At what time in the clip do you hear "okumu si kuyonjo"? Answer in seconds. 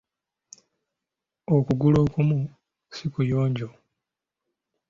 2.05-3.69